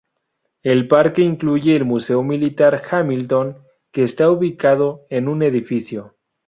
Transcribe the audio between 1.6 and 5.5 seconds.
el Museo Militar Hamilton, que está ubicado en un